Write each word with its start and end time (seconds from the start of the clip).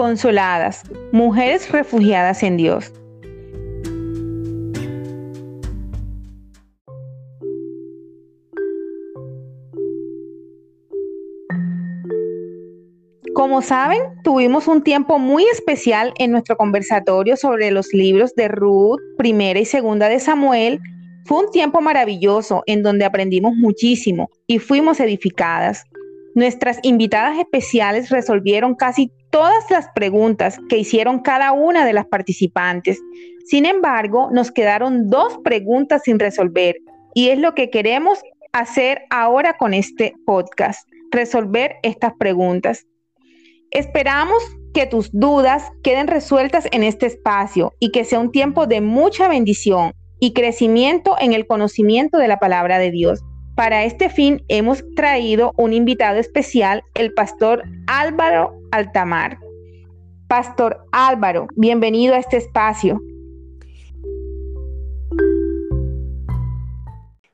consoladas, 0.00 0.82
mujeres 1.12 1.70
refugiadas 1.70 2.42
en 2.42 2.56
Dios. 2.56 2.90
Como 13.34 13.60
saben, 13.60 14.00
tuvimos 14.24 14.68
un 14.68 14.82
tiempo 14.82 15.18
muy 15.18 15.44
especial 15.52 16.14
en 16.16 16.30
nuestro 16.30 16.56
conversatorio 16.56 17.36
sobre 17.36 17.70
los 17.70 17.92
libros 17.92 18.34
de 18.34 18.48
Ruth, 18.48 19.00
primera 19.18 19.60
y 19.60 19.66
segunda 19.66 20.08
de 20.08 20.18
Samuel. 20.18 20.80
Fue 21.26 21.44
un 21.44 21.50
tiempo 21.50 21.82
maravilloso 21.82 22.62
en 22.64 22.82
donde 22.82 23.04
aprendimos 23.04 23.54
muchísimo 23.54 24.30
y 24.46 24.60
fuimos 24.60 24.98
edificadas. 24.98 25.84
Nuestras 26.34 26.78
invitadas 26.82 27.38
especiales 27.38 28.10
resolvieron 28.10 28.74
casi 28.74 29.10
todas 29.30 29.68
las 29.70 29.88
preguntas 29.94 30.58
que 30.68 30.78
hicieron 30.78 31.20
cada 31.20 31.52
una 31.52 31.84
de 31.84 31.92
las 31.92 32.06
participantes. 32.06 33.00
Sin 33.44 33.66
embargo, 33.66 34.28
nos 34.32 34.50
quedaron 34.50 35.08
dos 35.08 35.38
preguntas 35.42 36.02
sin 36.04 36.18
resolver 36.18 36.76
y 37.14 37.30
es 37.30 37.38
lo 37.38 37.54
que 37.54 37.70
queremos 37.70 38.20
hacer 38.52 39.02
ahora 39.10 39.56
con 39.56 39.74
este 39.74 40.14
podcast, 40.24 40.88
resolver 41.10 41.76
estas 41.82 42.12
preguntas. 42.18 42.86
Esperamos 43.70 44.42
que 44.74 44.86
tus 44.86 45.10
dudas 45.12 45.64
queden 45.82 46.06
resueltas 46.06 46.68
en 46.70 46.84
este 46.84 47.06
espacio 47.06 47.72
y 47.80 47.90
que 47.90 48.04
sea 48.04 48.20
un 48.20 48.30
tiempo 48.30 48.66
de 48.66 48.80
mucha 48.80 49.28
bendición 49.28 49.94
y 50.20 50.32
crecimiento 50.32 51.16
en 51.18 51.32
el 51.32 51.46
conocimiento 51.46 52.18
de 52.18 52.28
la 52.28 52.38
palabra 52.38 52.78
de 52.78 52.90
Dios. 52.90 53.20
Para 53.60 53.84
este 53.84 54.08
fin 54.08 54.42
hemos 54.48 54.82
traído 54.96 55.52
un 55.58 55.74
invitado 55.74 56.18
especial, 56.18 56.82
el 56.94 57.12
pastor 57.12 57.62
Álvaro 57.88 58.58
Altamar. 58.72 59.38
Pastor 60.28 60.86
Álvaro, 60.92 61.46
bienvenido 61.56 62.14
a 62.14 62.20
este 62.20 62.38
espacio. 62.38 63.02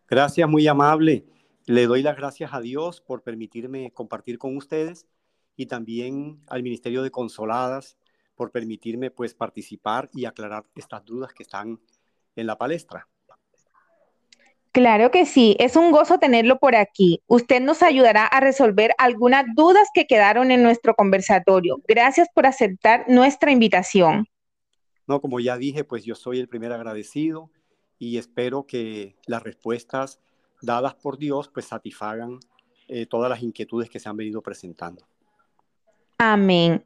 Gracias, 0.09 0.49
muy 0.49 0.67
amable. 0.67 1.27
Le 1.65 1.87
doy 1.87 2.03
las 2.03 2.17
gracias 2.17 2.53
a 2.53 2.61
Dios 2.61 3.01
por 3.01 3.23
permitirme 3.23 3.93
compartir 3.93 4.37
con 4.37 4.57
ustedes 4.57 5.07
y 5.55 5.67
también 5.67 6.43
al 6.49 6.65
Ministerio 6.65 7.05
de 7.05 7.13
Consoladas 7.13 7.97
por 8.35 8.51
permitirme 8.51 9.13
pues 9.13 9.33
participar 9.33 10.11
y 10.13 10.25
aclarar 10.25 10.65
estas 10.75 11.05
dudas 11.05 11.33
que 11.33 11.45
están 11.45 11.79
en 12.35 12.49
la 12.49 12.59
palestra. 12.59 13.07
Claro 14.77 15.11
que 15.11 15.25
sí, 15.25 15.57
es 15.59 15.75
un 15.75 15.91
gozo 15.91 16.19
tenerlo 16.19 16.59
por 16.59 16.77
aquí. 16.77 17.23
Usted 17.29 17.63
nos 17.63 17.83
ayudará 17.83 18.27
a 18.27 18.41
resolver 18.41 18.93
algunas 18.99 19.47
dudas 19.55 19.89
que 19.95 20.07
quedaron 20.07 20.51
en 20.51 20.63
nuestro 20.63 20.95
conversatorio. 20.95 21.81
Gracias 21.89 22.29
por 22.35 22.45
aceptar 22.45 23.07
nuestra 23.09 23.51
invitación. 23.51 24.29
No, 25.07 25.23
como 25.23 25.41
ya 25.41 25.57
dije, 25.57 25.83
pues 25.83 26.05
yo 26.05 26.15
soy 26.15 26.41
el 26.41 26.49
primer 26.51 26.75
agradecido 26.75 27.51
y 27.99 28.19
espero 28.19 28.67
que 28.67 29.17
las 29.27 29.43
respuestas 29.43 30.21
dadas 30.61 30.95
por 30.95 31.17
Dios 31.17 31.49
pues 31.49 31.65
satisfagan 31.65 32.39
eh, 32.89 33.07
todas 33.07 33.31
las 33.31 33.43
inquietudes 33.43 33.89
que 33.89 33.99
se 33.99 34.11
han 34.11 34.17
venido 34.19 34.43
presentando. 34.43 35.07
Amén. 36.19 36.85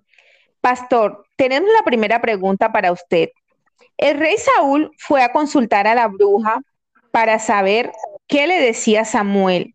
Pastor, 0.60 1.24
tenemos 1.34 1.68
la 1.76 1.84
primera 1.84 2.20
pregunta 2.20 2.70
para 2.70 2.92
usted. 2.92 3.30
El 3.96 4.16
rey 4.16 4.36
Saúl 4.36 4.92
fue 4.96 5.24
a 5.24 5.32
consultar 5.32 5.88
a 5.88 5.96
la 5.96 6.06
bruja 6.06 6.62
para 7.10 7.38
saber 7.38 7.92
qué 8.26 8.46
le 8.46 8.60
decía 8.60 9.04
Samuel. 9.04 9.74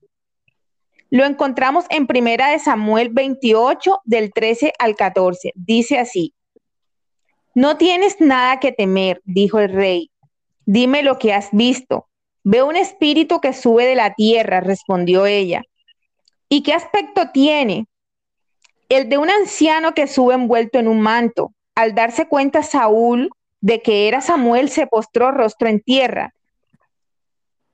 Lo 1.09 1.25
encontramos 1.25 1.85
en 1.89 2.07
Primera 2.07 2.49
de 2.49 2.59
Samuel 2.59 3.09
28 3.09 4.01
del 4.03 4.33
13 4.33 4.73
al 4.79 4.95
14. 4.95 5.53
Dice 5.55 5.97
así: 5.97 6.33
No 7.53 7.77
tienes 7.77 8.19
nada 8.19 8.59
que 8.59 8.71
temer, 8.71 9.21
dijo 9.23 9.59
el 9.59 9.71
rey. 9.71 10.11
Dime 10.65 11.03
lo 11.03 11.17
que 11.19 11.33
has 11.33 11.49
visto. 11.51 12.07
Veo 12.43 12.67
un 12.67 12.75
espíritu 12.75 13.39
que 13.39 13.53
sube 13.53 13.85
de 13.85 13.95
la 13.95 14.13
tierra, 14.13 14.59
respondió 14.59 15.25
ella. 15.25 15.63
¿Y 16.47 16.61
qué 16.61 16.73
aspecto 16.73 17.31
tiene? 17.31 17.87
El 18.87 19.09
de 19.09 19.17
un 19.17 19.31
anciano 19.31 19.93
que 19.93 20.05
sube 20.05 20.35
envuelto 20.35 20.77
en 20.77 20.87
un 20.87 21.01
manto. 21.01 21.53
Al 21.73 21.95
darse 21.95 22.27
cuenta 22.27 22.61
Saúl 22.61 23.31
de 23.61 23.81
que 23.81 24.07
era 24.07 24.21
Samuel, 24.21 24.69
se 24.69 24.85
postró 24.85 25.31
rostro 25.31 25.67
en 25.67 25.81
tierra. 25.81 26.34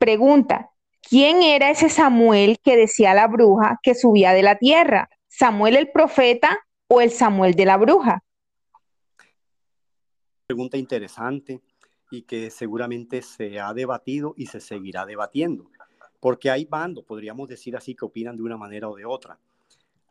Pregunta, 0.01 0.71
¿quién 1.07 1.43
era 1.43 1.69
ese 1.69 1.87
Samuel 1.87 2.57
que 2.63 2.75
decía 2.75 3.13
la 3.13 3.27
bruja 3.27 3.79
que 3.83 3.93
subía 3.93 4.33
de 4.33 4.41
la 4.41 4.57
tierra? 4.57 5.11
¿Samuel 5.27 5.75
el 5.75 5.91
profeta 5.91 6.57
o 6.87 7.01
el 7.01 7.11
Samuel 7.11 7.53
de 7.53 7.65
la 7.65 7.77
bruja? 7.77 8.23
Pregunta 10.47 10.75
interesante 10.77 11.61
y 12.09 12.23
que 12.23 12.49
seguramente 12.49 13.21
se 13.21 13.59
ha 13.59 13.75
debatido 13.75 14.33
y 14.37 14.47
se 14.47 14.59
seguirá 14.59 15.05
debatiendo, 15.05 15.69
porque 16.19 16.49
hay 16.49 16.65
bandos, 16.65 17.05
podríamos 17.05 17.47
decir 17.47 17.77
así, 17.77 17.93
que 17.93 18.05
opinan 18.05 18.35
de 18.35 18.41
una 18.41 18.57
manera 18.57 18.89
o 18.89 18.95
de 18.95 19.05
otra. 19.05 19.37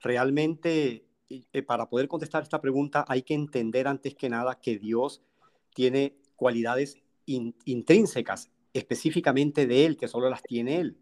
Realmente, 0.00 1.04
eh, 1.28 1.62
para 1.62 1.86
poder 1.86 2.06
contestar 2.06 2.44
esta 2.44 2.60
pregunta, 2.60 3.04
hay 3.08 3.22
que 3.22 3.34
entender 3.34 3.88
antes 3.88 4.14
que 4.14 4.28
nada 4.28 4.54
que 4.54 4.78
Dios 4.78 5.20
tiene 5.74 6.14
cualidades 6.36 6.96
intrínsecas 7.26 8.52
específicamente 8.72 9.66
de 9.66 9.86
Él, 9.86 9.96
que 9.96 10.08
solo 10.08 10.30
las 10.30 10.42
tiene 10.42 10.80
Él. 10.80 10.96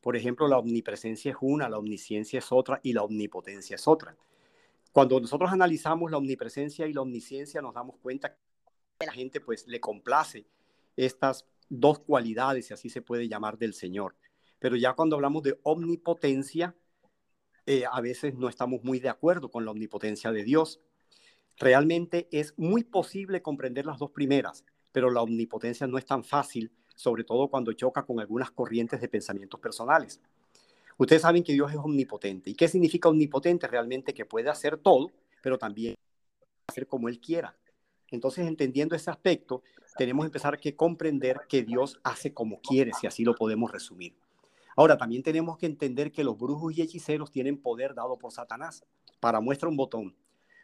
Por 0.00 0.16
ejemplo, 0.16 0.48
la 0.48 0.58
omnipresencia 0.58 1.32
es 1.32 1.36
una, 1.40 1.68
la 1.68 1.78
omnisciencia 1.78 2.38
es 2.38 2.52
otra 2.52 2.80
y 2.82 2.92
la 2.92 3.02
omnipotencia 3.02 3.74
es 3.76 3.88
otra. 3.88 4.16
Cuando 4.92 5.20
nosotros 5.20 5.50
analizamos 5.52 6.10
la 6.10 6.18
omnipresencia 6.18 6.86
y 6.86 6.92
la 6.92 7.02
omnisciencia, 7.02 7.60
nos 7.60 7.74
damos 7.74 7.96
cuenta 7.98 8.36
que 8.98 9.06
la 9.06 9.12
gente 9.12 9.40
pues 9.40 9.66
le 9.66 9.80
complace 9.80 10.46
estas 10.96 11.46
dos 11.68 12.00
cualidades, 12.00 12.66
si 12.66 12.74
así 12.74 12.88
se 12.88 13.02
puede 13.02 13.28
llamar, 13.28 13.58
del 13.58 13.74
Señor. 13.74 14.16
Pero 14.58 14.76
ya 14.76 14.94
cuando 14.94 15.16
hablamos 15.16 15.42
de 15.42 15.58
omnipotencia, 15.62 16.74
eh, 17.66 17.84
a 17.90 18.00
veces 18.00 18.34
no 18.34 18.48
estamos 18.48 18.82
muy 18.82 18.98
de 18.98 19.08
acuerdo 19.08 19.50
con 19.50 19.64
la 19.64 19.72
omnipotencia 19.72 20.32
de 20.32 20.42
Dios. 20.42 20.80
Realmente 21.58 22.28
es 22.32 22.54
muy 22.56 22.84
posible 22.84 23.42
comprender 23.42 23.84
las 23.84 23.98
dos 23.98 24.10
primeras, 24.10 24.64
pero 24.92 25.10
la 25.10 25.22
omnipotencia 25.22 25.86
no 25.86 25.98
es 25.98 26.06
tan 26.06 26.24
fácil 26.24 26.72
sobre 26.98 27.22
todo 27.22 27.46
cuando 27.46 27.72
choca 27.74 28.04
con 28.04 28.18
algunas 28.18 28.50
corrientes 28.50 29.00
de 29.00 29.08
pensamientos 29.08 29.60
personales. 29.60 30.20
Ustedes 30.96 31.22
saben 31.22 31.44
que 31.44 31.52
Dios 31.52 31.70
es 31.70 31.76
omnipotente. 31.76 32.50
¿Y 32.50 32.54
qué 32.56 32.66
significa 32.66 33.08
omnipotente? 33.08 33.68
Realmente 33.68 34.12
que 34.12 34.24
puede 34.24 34.50
hacer 34.50 34.78
todo, 34.78 35.12
pero 35.40 35.58
también 35.58 35.94
hacer 36.66 36.88
como 36.88 37.08
Él 37.08 37.20
quiera. 37.20 37.56
Entonces, 38.10 38.48
entendiendo 38.48 38.96
ese 38.96 39.12
aspecto, 39.12 39.62
tenemos 39.96 40.24
que 40.24 40.26
empezar 40.26 40.54
a 40.54 40.74
comprender 40.74 41.42
que 41.48 41.62
Dios 41.62 42.00
hace 42.02 42.34
como 42.34 42.60
quiere, 42.60 42.90
si 42.92 43.06
así 43.06 43.24
lo 43.24 43.36
podemos 43.36 43.70
resumir. 43.70 44.16
Ahora, 44.74 44.98
también 44.98 45.22
tenemos 45.22 45.56
que 45.56 45.66
entender 45.66 46.10
que 46.10 46.24
los 46.24 46.36
brujos 46.36 46.76
y 46.76 46.82
hechiceros 46.82 47.30
tienen 47.30 47.62
poder 47.62 47.94
dado 47.94 48.18
por 48.18 48.32
Satanás. 48.32 48.84
Para 49.20 49.40
muestra 49.40 49.68
un 49.68 49.76
botón. 49.76 50.16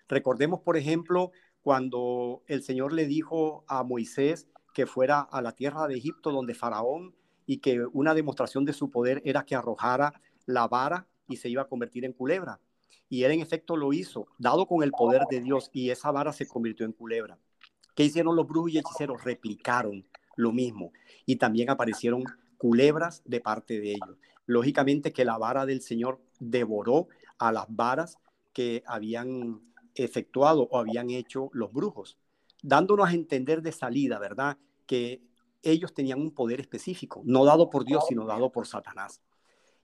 Recordemos, 0.09 0.63
por 0.63 0.77
ejemplo, 0.77 1.31
cuando 1.63 2.43
el 2.49 2.65
Señor 2.65 2.93
le 2.93 3.07
dijo 3.07 3.65
a 3.69 3.85
Moisés 3.85 4.49
que 4.75 4.87
fuera 4.87 5.21
a 5.21 5.41
la 5.41 5.53
tierra 5.53 5.87
de 5.87 5.95
Egipto 5.95 6.31
donde 6.31 6.55
Faraón 6.55 7.15
y 7.47 7.59
que 7.59 7.87
una 7.93 8.13
demostración 8.13 8.65
de 8.65 8.73
su 8.73 8.91
poder 8.91 9.23
era 9.25 9.45
que 9.45 9.55
arrojara 9.55 10.21
la 10.47 10.67
vara 10.67 11.07
y 11.29 11.37
se 11.37 11.49
iba 11.49 11.63
a 11.63 11.69
convertir 11.69 12.05
en 12.05 12.13
culebra. 12.13 12.61
Y 13.09 13.23
él 13.23 13.31
en 13.31 13.41
efecto 13.41 13.77
lo 13.77 13.93
hizo, 13.93 14.27
dado 14.39 14.67
con 14.67 14.83
el 14.83 14.91
poder 14.91 15.23
de 15.31 15.41
Dios, 15.41 15.71
y 15.73 15.91
esa 15.91 16.11
vara 16.11 16.33
se 16.33 16.49
convirtió 16.49 16.85
en 16.85 16.93
culebra. 16.93 17.39
¿Qué 17.95 18.05
hicieron 18.05 18.35
los 18.35 18.49
brujos 18.49 18.73
y 18.73 18.79
hechiceros? 18.79 19.23
Replicaron 19.23 20.05
lo 20.37 20.53
mismo. 20.53 20.93
Y 21.25 21.37
también 21.37 21.71
aparecieron 21.71 22.25
culebras 22.59 23.23
de 23.25 23.41
parte 23.41 23.79
de 23.79 23.93
ellos. 23.93 24.19
Lógicamente 24.47 25.13
que 25.13 25.25
la 25.25 25.39
vara 25.39 25.65
del 25.65 25.81
Señor 25.81 26.21
devoró 26.41 27.09
a 27.39 27.53
las 27.53 27.67
varas 27.69 28.19
que 28.53 28.83
habían 28.87 29.61
efectuado 29.95 30.67
o 30.71 30.79
habían 30.79 31.11
hecho 31.11 31.51
los 31.53 31.73
brujos 31.73 32.19
dándonos 32.65 33.09
a 33.09 33.13
entender 33.13 33.61
de 33.61 33.73
salida, 33.73 34.19
¿verdad? 34.19 34.57
Que 34.87 35.23
ellos 35.63 35.95
tenían 35.95 36.21
un 36.21 36.31
poder 36.31 36.61
específico, 36.61 37.23
no 37.25 37.45
dado 37.45 37.71
por 37.71 37.85
Dios, 37.85 38.05
sino 38.09 38.27
dado 38.27 38.53
por 38.53 38.67
Satanás. 38.67 39.21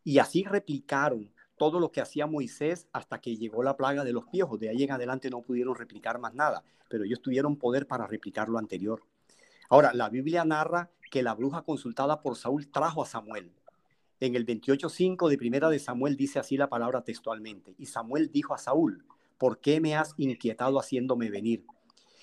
Y 0.04 0.18
así 0.18 0.44
replicaron 0.44 1.32
todo 1.56 1.78
lo 1.78 1.92
que 1.92 2.00
hacía 2.00 2.26
Moisés 2.26 2.88
hasta 2.92 3.20
que 3.20 3.36
llegó 3.36 3.62
la 3.62 3.76
plaga 3.76 4.02
de 4.04 4.12
los 4.12 4.26
piojos. 4.26 4.58
De 4.58 4.70
ahí 4.70 4.82
en 4.82 4.92
adelante 4.92 5.28
no 5.28 5.42
pudieron 5.42 5.74
replicar 5.74 6.18
más 6.18 6.34
nada, 6.34 6.64
pero 6.88 7.04
ellos 7.04 7.20
tuvieron 7.20 7.56
poder 7.56 7.86
para 7.86 8.06
replicar 8.06 8.48
lo 8.48 8.58
anterior. 8.58 9.02
Ahora, 9.68 9.92
la 9.92 10.08
Biblia 10.08 10.44
narra 10.44 10.90
que 11.10 11.22
la 11.22 11.34
bruja 11.34 11.62
consultada 11.62 12.22
por 12.22 12.36
Saúl 12.36 12.68
trajo 12.70 13.02
a 13.02 13.06
Samuel. 13.06 13.52
En 14.20 14.36
el 14.36 14.46
28.5 14.46 15.28
de 15.28 15.38
Primera 15.38 15.70
de 15.70 15.78
Samuel 15.78 16.16
dice 16.16 16.38
así 16.38 16.56
la 16.56 16.68
palabra 16.68 17.02
textualmente. 17.02 17.74
Y 17.78 17.86
Samuel 17.86 18.30
dijo 18.32 18.54
a 18.54 18.58
Saúl, 18.58 19.04
¿por 19.38 19.60
qué 19.60 19.80
me 19.80 19.94
has 19.96 20.14
inquietado 20.16 20.78
haciéndome 20.78 21.30
venir? 21.30 21.64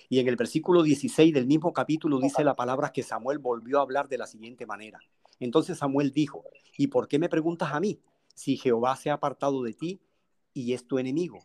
Y 0.10 0.20
en 0.20 0.28
el 0.28 0.38
versículo 0.38 0.84
16 0.84 1.34
del 1.34 1.48
mismo 1.48 1.74
capítulo 1.74 2.20
dice 2.20 2.44
la 2.44 2.56
palabra 2.56 2.92
que 2.92 3.04
Samuel 3.04 3.40
volvió 3.40 3.80
a 3.80 3.82
hablar 3.82 4.08
de 4.08 4.18
la 4.18 4.26
siguiente 4.26 4.66
manera. 4.66 5.00
Entonces 5.40 5.78
Samuel 5.78 6.12
dijo, 6.12 6.44
¿y 6.78 6.88
por 6.88 7.08
qué 7.08 7.20
me 7.20 7.30
preguntas 7.30 7.74
a 7.74 7.80
mí 7.80 8.00
si 8.34 8.58
Jehová 8.58 8.96
se 8.96 9.10
ha 9.10 9.16
apartado 9.16 9.64
de 9.64 9.74
ti 9.74 10.00
y 10.54 10.74
es 10.74 10.88
tu 10.88 10.98
enemigo? 10.98 11.40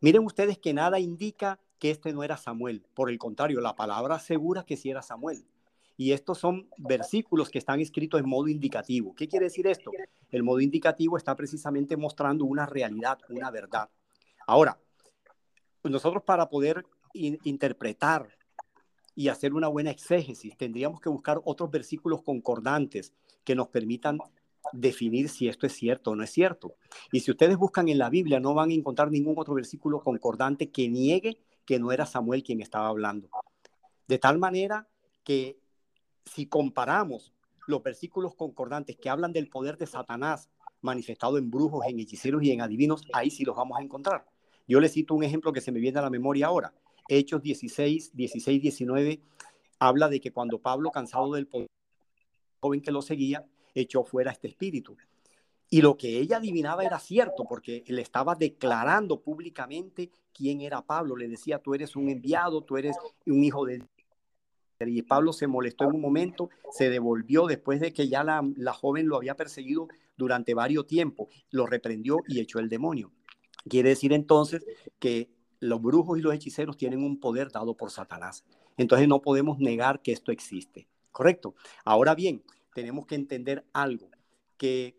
Miren 0.00 0.24
ustedes 0.24 0.58
que 0.58 0.72
nada 0.72 1.00
indica 1.00 1.58
que 1.80 1.90
este 1.90 2.12
no 2.12 2.22
era 2.22 2.36
Samuel. 2.36 2.84
Por 2.94 3.10
el 3.10 3.18
contrario, 3.18 3.60
la 3.60 3.74
palabra 3.74 4.16
asegura 4.16 4.64
que 4.64 4.76
sí 4.76 4.90
era 4.90 5.02
Samuel. 5.02 5.44
Y 5.96 6.12
estos 6.12 6.38
son 6.38 6.68
versículos 6.76 7.50
que 7.50 7.58
están 7.58 7.80
escritos 7.80 8.20
en 8.20 8.28
modo 8.28 8.46
indicativo. 8.46 9.14
¿Qué 9.16 9.26
quiere 9.26 9.46
decir 9.46 9.66
esto? 9.66 9.90
El 10.30 10.44
modo 10.44 10.60
indicativo 10.60 11.16
está 11.16 11.34
precisamente 11.34 11.96
mostrando 11.96 12.44
una 12.44 12.66
realidad, 12.66 13.18
una 13.28 13.50
verdad. 13.50 13.90
Ahora, 14.46 14.78
nosotros 15.82 16.22
para 16.22 16.48
poder 16.48 16.84
interpretar 17.12 18.28
y 19.14 19.28
hacer 19.28 19.54
una 19.54 19.68
buena 19.68 19.90
exégesis, 19.90 20.56
tendríamos 20.56 21.00
que 21.00 21.08
buscar 21.08 21.40
otros 21.44 21.70
versículos 21.70 22.22
concordantes 22.22 23.12
que 23.44 23.54
nos 23.54 23.68
permitan 23.68 24.18
definir 24.72 25.28
si 25.28 25.48
esto 25.48 25.66
es 25.66 25.72
cierto 25.72 26.10
o 26.10 26.16
no 26.16 26.22
es 26.22 26.30
cierto. 26.30 26.76
Y 27.10 27.20
si 27.20 27.30
ustedes 27.30 27.56
buscan 27.56 27.88
en 27.88 27.98
la 27.98 28.10
Biblia, 28.10 28.40
no 28.40 28.54
van 28.54 28.70
a 28.70 28.74
encontrar 28.74 29.10
ningún 29.10 29.34
otro 29.36 29.54
versículo 29.54 30.00
concordante 30.00 30.70
que 30.70 30.88
niegue 30.88 31.38
que 31.64 31.78
no 31.78 31.92
era 31.92 32.06
Samuel 32.06 32.42
quien 32.42 32.60
estaba 32.60 32.88
hablando. 32.88 33.28
De 34.06 34.18
tal 34.18 34.38
manera 34.38 34.88
que 35.22 35.58
si 36.24 36.46
comparamos 36.46 37.34
los 37.66 37.82
versículos 37.82 38.34
concordantes 38.34 38.96
que 38.96 39.10
hablan 39.10 39.32
del 39.32 39.48
poder 39.48 39.76
de 39.76 39.86
Satanás 39.86 40.48
manifestado 40.80 41.38
en 41.38 41.50
brujos, 41.50 41.84
en 41.86 41.98
hechiceros 41.98 42.42
y 42.42 42.52
en 42.52 42.62
adivinos, 42.62 43.02
ahí 43.12 43.30
sí 43.30 43.44
los 43.44 43.56
vamos 43.56 43.78
a 43.78 43.82
encontrar. 43.82 44.26
Yo 44.66 44.80
les 44.80 44.92
cito 44.92 45.14
un 45.14 45.24
ejemplo 45.24 45.52
que 45.52 45.60
se 45.60 45.72
me 45.72 45.80
viene 45.80 45.98
a 45.98 46.02
la 46.02 46.10
memoria 46.10 46.46
ahora. 46.46 46.72
Hechos 47.08 47.42
16, 47.42 48.14
16, 48.14 48.62
19 48.62 49.20
habla 49.78 50.08
de 50.08 50.20
que 50.20 50.32
cuando 50.32 50.60
Pablo, 50.60 50.90
cansado 50.90 51.32
del 51.32 51.46
poder 51.46 51.68
joven 52.60 52.80
que 52.80 52.90
lo 52.90 53.02
seguía, 53.02 53.46
echó 53.74 54.04
fuera 54.04 54.30
este 54.30 54.48
espíritu. 54.48 54.96
Y 55.70 55.82
lo 55.82 55.96
que 55.96 56.18
ella 56.18 56.38
adivinaba 56.38 56.84
era 56.84 56.98
cierto, 56.98 57.44
porque 57.44 57.84
le 57.86 58.02
estaba 58.02 58.34
declarando 58.34 59.20
públicamente 59.20 60.10
quién 60.32 60.62
era 60.62 60.82
Pablo. 60.82 61.16
Le 61.16 61.28
decía, 61.28 61.58
tú 61.58 61.74
eres 61.74 61.94
un 61.94 62.08
enviado, 62.08 62.62
tú 62.62 62.76
eres 62.76 62.96
un 63.26 63.44
hijo 63.44 63.66
de... 63.66 63.82
Y 64.80 65.02
Pablo 65.02 65.32
se 65.32 65.48
molestó 65.48 65.84
en 65.84 65.96
un 65.96 66.00
momento, 66.00 66.50
se 66.70 66.88
devolvió 66.88 67.46
después 67.46 67.80
de 67.80 67.92
que 67.92 68.08
ya 68.08 68.22
la, 68.22 68.48
la 68.56 68.72
joven 68.72 69.08
lo 69.08 69.16
había 69.16 69.34
perseguido 69.34 69.88
durante 70.16 70.54
varios 70.54 70.86
tiempos, 70.86 71.28
lo 71.50 71.66
reprendió 71.66 72.18
y 72.28 72.40
echó 72.40 72.60
el 72.60 72.68
demonio. 72.68 73.10
Quiere 73.68 73.90
decir 73.90 74.12
entonces 74.12 74.64
que 75.00 75.30
los 75.60 75.80
brujos 75.80 76.18
y 76.18 76.22
los 76.22 76.34
hechiceros 76.34 76.76
tienen 76.76 77.02
un 77.02 77.18
poder 77.18 77.50
dado 77.50 77.74
por 77.74 77.90
Satanás. 77.90 78.44
Entonces 78.76 79.08
no 79.08 79.20
podemos 79.20 79.58
negar 79.58 80.00
que 80.00 80.12
esto 80.12 80.32
existe. 80.32 80.88
¿Correcto? 81.12 81.54
Ahora 81.84 82.14
bien, 82.14 82.42
tenemos 82.74 83.06
que 83.06 83.16
entender 83.16 83.64
algo, 83.72 84.08
que 84.56 84.96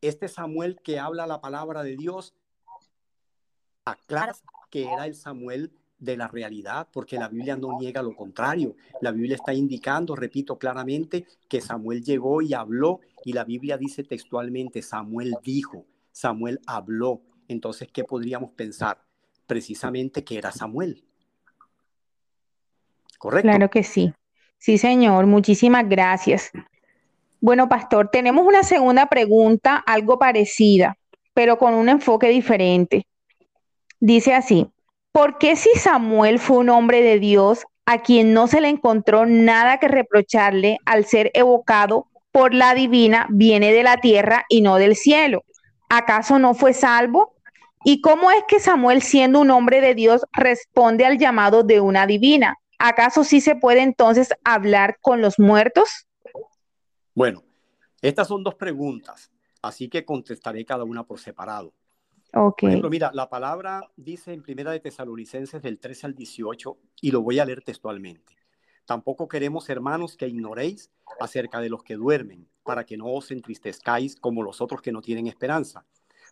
este 0.00 0.28
Samuel 0.28 0.80
que 0.82 0.98
habla 0.98 1.26
la 1.26 1.40
palabra 1.40 1.82
de 1.82 1.96
Dios, 1.96 2.34
aclara 3.84 4.34
que 4.70 4.84
era 4.84 5.06
el 5.06 5.14
Samuel 5.14 5.72
de 5.98 6.16
la 6.16 6.28
realidad, 6.28 6.88
porque 6.92 7.16
la 7.16 7.28
Biblia 7.28 7.56
no 7.56 7.78
niega 7.78 8.02
lo 8.02 8.14
contrario. 8.14 8.76
La 9.00 9.12
Biblia 9.12 9.36
está 9.36 9.54
indicando, 9.54 10.14
repito 10.14 10.58
claramente, 10.58 11.26
que 11.48 11.60
Samuel 11.60 12.02
llegó 12.02 12.42
y 12.42 12.54
habló, 12.54 13.00
y 13.24 13.32
la 13.32 13.44
Biblia 13.44 13.78
dice 13.78 14.04
textualmente, 14.04 14.82
Samuel 14.82 15.34
dijo, 15.42 15.86
Samuel 16.12 16.60
habló. 16.66 17.22
Entonces, 17.48 17.88
¿qué 17.92 18.04
podríamos 18.04 18.50
pensar? 18.50 19.05
Precisamente 19.46 20.24
que 20.24 20.38
era 20.38 20.52
Samuel. 20.52 21.04
¿Correcto? 23.18 23.48
Claro 23.48 23.70
que 23.70 23.82
sí. 23.82 24.12
Sí, 24.58 24.78
señor. 24.78 25.26
Muchísimas 25.26 25.88
gracias. 25.88 26.50
Bueno, 27.40 27.68
pastor, 27.68 28.08
tenemos 28.10 28.44
una 28.44 28.62
segunda 28.62 29.06
pregunta, 29.06 29.76
algo 29.76 30.18
parecida, 30.18 30.96
pero 31.34 31.58
con 31.58 31.74
un 31.74 31.88
enfoque 31.88 32.28
diferente. 32.28 33.06
Dice 34.00 34.34
así, 34.34 34.68
¿por 35.12 35.38
qué 35.38 35.54
si 35.54 35.70
Samuel 35.78 36.38
fue 36.38 36.58
un 36.58 36.70
hombre 36.70 37.02
de 37.02 37.18
Dios 37.18 37.64
a 37.84 38.02
quien 38.02 38.32
no 38.32 38.46
se 38.46 38.60
le 38.60 38.68
encontró 38.68 39.26
nada 39.26 39.78
que 39.78 39.88
reprocharle 39.88 40.78
al 40.86 41.04
ser 41.04 41.30
evocado 41.34 42.08
por 42.32 42.52
la 42.52 42.74
divina, 42.74 43.26
viene 43.30 43.72
de 43.72 43.82
la 43.82 43.98
tierra 43.98 44.44
y 44.48 44.60
no 44.62 44.76
del 44.76 44.96
cielo? 44.96 45.44
¿Acaso 45.88 46.38
no 46.38 46.54
fue 46.54 46.72
salvo? 46.72 47.35
¿Y 47.88 48.00
cómo 48.00 48.32
es 48.32 48.42
que 48.48 48.58
Samuel, 48.58 49.00
siendo 49.00 49.40
un 49.40 49.52
hombre 49.52 49.80
de 49.80 49.94
Dios, 49.94 50.26
responde 50.32 51.06
al 51.06 51.18
llamado 51.18 51.62
de 51.62 51.80
una 51.80 52.04
divina? 52.04 52.56
¿Acaso 52.80 53.22
sí 53.22 53.40
se 53.40 53.54
puede 53.54 53.80
entonces 53.80 54.30
hablar 54.42 54.98
con 55.00 55.20
los 55.20 55.38
muertos? 55.38 56.08
Bueno, 57.14 57.44
estas 58.02 58.26
son 58.26 58.42
dos 58.42 58.56
preguntas, 58.56 59.30
así 59.62 59.88
que 59.88 60.04
contestaré 60.04 60.64
cada 60.64 60.82
una 60.82 61.04
por 61.04 61.20
separado. 61.20 61.72
Okay. 62.32 62.66
Por 62.66 62.70
ejemplo, 62.70 62.90
mira, 62.90 63.12
la 63.14 63.30
palabra 63.30 63.88
dice 63.94 64.32
en 64.32 64.42
Primera 64.42 64.72
de 64.72 64.80
Tesalonicenses 64.80 65.62
del 65.62 65.78
13 65.78 66.06
al 66.06 66.14
18 66.16 66.76
y 67.02 67.12
lo 67.12 67.22
voy 67.22 67.38
a 67.38 67.44
leer 67.44 67.62
textualmente. 67.62 68.34
Tampoco 68.84 69.28
queremos, 69.28 69.68
hermanos, 69.68 70.16
que 70.16 70.26
ignoréis 70.26 70.90
acerca 71.20 71.60
de 71.60 71.68
los 71.68 71.84
que 71.84 71.94
duermen, 71.94 72.48
para 72.64 72.84
que 72.84 72.96
no 72.96 73.12
os 73.12 73.30
entristezcáis 73.30 74.16
como 74.16 74.42
los 74.42 74.60
otros 74.60 74.82
que 74.82 74.90
no 74.90 75.02
tienen 75.02 75.28
esperanza. 75.28 75.86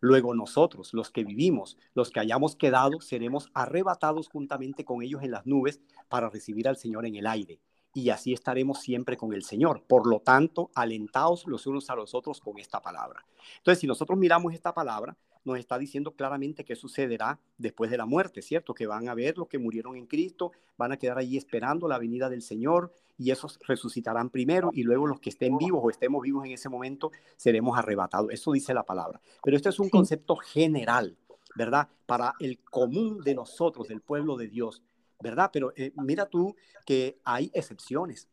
Luego 0.00 0.34
nosotros, 0.34 0.94
los 0.94 1.10
que 1.10 1.24
vivimos, 1.24 1.76
los 1.94 2.10
que 2.10 2.20
hayamos 2.20 2.56
quedado, 2.56 3.00
seremos 3.00 3.50
arrebatados 3.54 4.28
juntamente 4.28 4.84
con 4.84 5.02
ellos 5.02 5.22
en 5.22 5.30
las 5.30 5.46
nubes 5.46 5.80
para 6.08 6.30
recibir 6.30 6.66
al 6.68 6.76
Señor 6.76 7.06
en 7.06 7.16
el 7.16 7.26
aire. 7.26 7.60
Y 7.92 8.10
así 8.10 8.32
estaremos 8.32 8.80
siempre 8.80 9.16
con 9.16 9.34
el 9.34 9.42
Señor. 9.42 9.82
Por 9.86 10.06
lo 10.06 10.20
tanto, 10.20 10.70
alentaos 10.74 11.46
los 11.46 11.66
unos 11.66 11.90
a 11.90 11.96
los 11.96 12.14
otros 12.14 12.40
con 12.40 12.58
esta 12.58 12.80
palabra. 12.80 13.26
Entonces, 13.58 13.80
si 13.80 13.86
nosotros 13.86 14.18
miramos 14.18 14.54
esta 14.54 14.72
palabra, 14.72 15.16
nos 15.44 15.58
está 15.58 15.78
diciendo 15.78 16.12
claramente 16.12 16.64
qué 16.64 16.76
sucederá 16.76 17.38
después 17.58 17.90
de 17.90 17.96
la 17.96 18.06
muerte, 18.06 18.42
¿cierto? 18.42 18.74
Que 18.74 18.86
van 18.86 19.08
a 19.08 19.14
ver 19.14 19.38
los 19.38 19.48
que 19.48 19.58
murieron 19.58 19.96
en 19.96 20.06
Cristo, 20.06 20.52
van 20.76 20.92
a 20.92 20.96
quedar 20.96 21.18
allí 21.18 21.36
esperando 21.36 21.88
la 21.88 21.98
venida 21.98 22.28
del 22.28 22.42
Señor 22.42 22.92
y 23.16 23.30
esos 23.30 23.58
resucitarán 23.66 24.30
primero 24.30 24.70
y 24.72 24.82
luego 24.82 25.06
los 25.06 25.20
que 25.20 25.30
estén 25.30 25.58
vivos 25.58 25.80
o 25.84 25.90
estemos 25.90 26.22
vivos 26.22 26.44
en 26.46 26.52
ese 26.52 26.68
momento 26.68 27.10
seremos 27.36 27.78
arrebatados. 27.78 28.30
Eso 28.30 28.52
dice 28.52 28.72
la 28.74 28.84
palabra. 28.84 29.20
Pero 29.42 29.56
esto 29.56 29.68
es 29.68 29.78
un 29.78 29.90
concepto 29.90 30.36
general, 30.36 31.16
¿verdad? 31.54 31.88
Para 32.06 32.34
el 32.40 32.58
común 32.60 33.20
de 33.20 33.34
nosotros, 33.34 33.88
del 33.88 34.00
pueblo 34.00 34.36
de 34.36 34.48
Dios, 34.48 34.82
¿verdad? 35.20 35.50
Pero 35.52 35.72
eh, 35.76 35.92
mira 35.96 36.26
tú 36.26 36.56
que 36.86 37.18
hay 37.24 37.50
excepciones. 37.54 38.28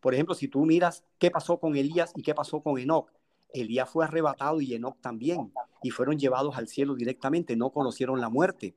Por 0.00 0.14
ejemplo, 0.14 0.34
si 0.34 0.48
tú 0.48 0.66
miras 0.66 1.04
qué 1.18 1.30
pasó 1.30 1.60
con 1.60 1.76
Elías 1.76 2.12
y 2.16 2.22
qué 2.22 2.34
pasó 2.34 2.60
con 2.60 2.78
Enoch, 2.78 3.08
Elías 3.54 3.88
fue 3.88 4.04
arrebatado 4.04 4.60
y 4.60 4.74
Enoch 4.74 5.00
también, 5.00 5.52
y 5.82 5.90
fueron 5.90 6.18
llevados 6.18 6.56
al 6.56 6.68
cielo 6.68 6.94
directamente, 6.94 7.56
no 7.56 7.70
conocieron 7.70 8.20
la 8.20 8.28
muerte. 8.28 8.74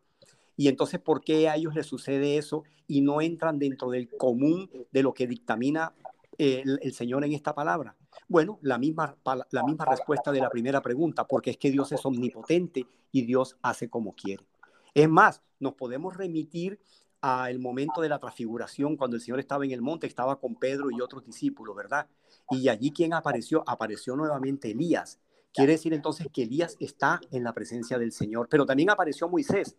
Y 0.57 0.67
entonces, 0.67 0.99
¿por 0.99 1.21
qué 1.21 1.49
a 1.49 1.55
ellos 1.55 1.75
les 1.75 1.85
sucede 1.85 2.37
eso 2.37 2.63
y 2.87 3.01
no 3.01 3.21
entran 3.21 3.59
dentro 3.59 3.89
del 3.89 4.09
común 4.09 4.69
de 4.91 5.03
lo 5.03 5.13
que 5.13 5.27
dictamina 5.27 5.93
eh, 6.37 6.63
el, 6.81 6.93
Señor 6.93 7.25
en 7.25 7.33
esta 7.33 7.53
palabra? 7.53 7.95
Bueno, 8.27 8.57
la 8.61 8.77
misma, 8.77 9.17
la 9.51 9.63
misma 9.63 9.85
respuesta 9.85 10.31
de 10.31 10.39
la 10.39 10.49
primera 10.49 10.81
pregunta, 10.81 11.27
porque 11.27 11.51
es 11.51 11.57
que 11.57 11.71
Dios 11.71 11.91
es 11.91 12.05
omnipotente 12.05 12.87
y 13.11 13.23
Dios 13.23 13.57
hace 13.61 13.89
como 13.89 14.15
quiere. 14.15 14.45
Es 14.93 15.09
más, 15.09 15.41
nos 15.59 15.73
podemos 15.73 16.15
remitir 16.15 16.79
al 17.25 17.57
momento 17.57 18.01
de 18.01 18.09
la 18.09 18.19
transfiguración, 18.19 18.95
cuando 18.95 19.15
el 19.15 19.21
Señor 19.21 19.39
estaba 19.39 19.65
en 19.65 19.71
el 19.71 19.81
monte, 19.81 20.05
estaba 20.05 20.39
con 20.39 20.53
Pedro 20.53 20.91
y 20.91 21.01
otros 21.01 21.25
discípulos, 21.25 21.75
¿verdad? 21.75 22.07
Y 22.51 22.69
allí 22.69 22.91
quien 22.91 23.15
apareció, 23.15 23.63
apareció 23.65 24.15
nuevamente 24.15 24.69
Elías. 24.69 25.19
Quiere 25.51 25.71
decir 25.71 25.91
entonces 25.95 26.27
que 26.31 26.43
Elías 26.43 26.77
está 26.79 27.19
en 27.31 27.43
la 27.43 27.51
presencia 27.51 27.97
del 27.97 28.11
Señor, 28.11 28.47
pero 28.47 28.67
también 28.67 28.91
apareció 28.91 29.27
Moisés, 29.27 29.75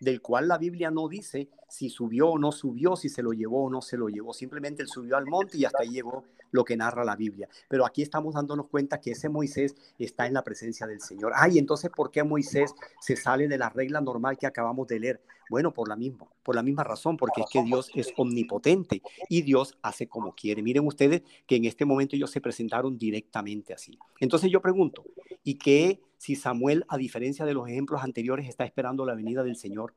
del 0.00 0.20
cual 0.20 0.48
la 0.48 0.58
Biblia 0.58 0.90
no 0.90 1.08
dice 1.08 1.48
si 1.68 1.90
subió 1.90 2.30
o 2.30 2.38
no 2.38 2.50
subió, 2.50 2.96
si 2.96 3.08
se 3.08 3.22
lo 3.22 3.32
llevó 3.32 3.64
o 3.64 3.70
no 3.70 3.82
se 3.82 3.96
lo 3.96 4.08
llevó. 4.08 4.32
Simplemente 4.32 4.82
él 4.82 4.88
subió 4.88 5.16
al 5.16 5.26
monte 5.26 5.58
y 5.58 5.64
hasta 5.64 5.82
ahí 5.82 5.90
llegó 5.90 6.24
lo 6.50 6.64
que 6.64 6.76
narra 6.76 7.04
la 7.04 7.16
Biblia. 7.16 7.48
Pero 7.68 7.84
aquí 7.84 8.02
estamos 8.02 8.34
dándonos 8.34 8.68
cuenta 8.68 9.00
que 9.00 9.12
ese 9.12 9.28
Moisés 9.28 9.76
está 9.98 10.26
en 10.26 10.34
la 10.34 10.42
presencia 10.42 10.86
del 10.86 11.00
Señor. 11.00 11.32
Ay, 11.34 11.58
entonces, 11.58 11.90
¿por 11.90 12.10
qué 12.10 12.22
Moisés 12.24 12.74
se 13.00 13.16
sale 13.16 13.48
de 13.48 13.58
la 13.58 13.68
regla 13.68 14.00
normal 14.00 14.38
que 14.38 14.46
acabamos 14.46 14.88
de 14.88 15.00
leer? 15.00 15.20
Bueno, 15.50 15.72
por 15.72 15.88
la 15.88 15.96
misma, 15.96 16.26
por 16.42 16.54
la 16.54 16.62
misma 16.62 16.84
razón, 16.84 17.16
porque 17.16 17.40
es 17.40 17.46
que 17.50 17.62
Dios 17.62 17.90
es 17.94 18.12
omnipotente 18.16 19.02
y 19.28 19.42
Dios 19.42 19.78
hace 19.82 20.06
como 20.06 20.34
quiere. 20.34 20.62
Miren 20.62 20.86
ustedes 20.86 21.22
que 21.46 21.56
en 21.56 21.64
este 21.64 21.84
momento 21.84 22.16
ellos 22.16 22.30
se 22.30 22.40
presentaron 22.40 22.98
directamente 22.98 23.72
así. 23.72 23.98
Entonces 24.20 24.50
yo 24.50 24.60
pregunto, 24.60 25.04
¿y 25.42 25.54
qué 25.54 26.02
si 26.18 26.36
Samuel, 26.36 26.84
a 26.88 26.98
diferencia 26.98 27.46
de 27.46 27.54
los 27.54 27.68
ejemplos 27.68 28.02
anteriores, 28.02 28.48
está 28.48 28.64
esperando 28.64 29.06
la 29.06 29.14
venida 29.14 29.42
del 29.42 29.56
Señor? 29.56 29.94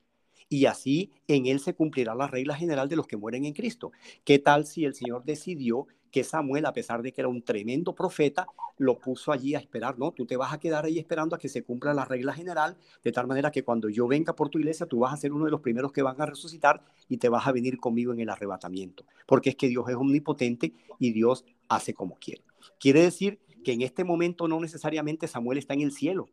y 0.52 0.66
así 0.66 1.12
en 1.30 1.46
él 1.46 1.62
se 1.62 1.74
cumplirá 1.74 2.14
la 2.14 2.28
regla 2.28 2.56
general 2.56 2.90
de 2.90 2.98
los 2.98 3.08
que 3.08 3.16
mueren 3.16 3.46
en 3.46 3.54
Cristo. 3.54 3.94
¿Qué 4.26 4.38
tal 4.38 4.66
si 4.66 4.84
el 4.84 4.94
Señor 4.94 5.24
decidió 5.24 5.88
que 6.12 6.26
Samuel, 6.26 6.66
a 6.66 6.74
pesar 6.74 7.02
de 7.02 7.14
que 7.14 7.22
era 7.22 7.30
un 7.30 7.42
tremendo 7.42 7.96
profeta, 7.96 8.46
lo 8.78 9.00
puso 9.00 9.32
allí 9.32 9.56
a 9.56 9.60
esperar, 9.60 9.98
¿no? 9.98 10.12
Tú 10.12 10.26
te 10.26 10.36
vas 10.36 10.52
a 10.52 10.60
quedar 10.60 10.84
ahí 10.84 11.00
esperando 11.00 11.38
a 11.38 11.40
que 11.40 11.48
se 11.48 11.64
cumpla 11.64 11.94
la 11.94 12.04
regla 12.04 12.34
general, 12.34 12.76
de 13.02 13.12
tal 13.14 13.28
manera 13.28 13.50
que 13.50 13.64
cuando 13.64 13.88
yo 13.88 14.08
venga 14.08 14.36
por 14.36 14.50
tu 14.50 14.60
iglesia, 14.60 14.86
tú 14.86 15.00
vas 15.00 15.14
a 15.14 15.18
ser 15.18 15.32
uno 15.32 15.46
de 15.46 15.52
los 15.52 15.62
primeros 15.62 15.94
que 15.94 16.02
van 16.02 16.20
a 16.22 16.26
resucitar 16.26 16.84
y 17.08 17.16
te 17.16 17.30
vas 17.30 17.48
a 17.48 17.54
venir 17.54 17.78
conmigo 17.78 18.12
en 18.12 18.20
el 18.20 18.30
arrebatamiento, 18.30 19.06
porque 19.26 19.52
es 19.52 19.56
que 19.56 19.70
Dios 19.70 19.88
es 19.88 19.96
omnipotente 19.96 20.74
y 21.00 21.14
Dios 21.14 21.46
hace 21.70 21.94
como 21.94 22.16
quiere. 22.16 22.44
Quiere 22.78 23.04
decir 23.04 23.40
que 23.64 23.74
en 23.74 23.82
este 23.82 24.04
momento 24.04 24.48
no 24.48 24.60
necesariamente 24.60 25.28
Samuel 25.28 25.58
está 25.58 25.74
en 25.74 25.82
el 25.82 25.92
cielo, 25.92 26.30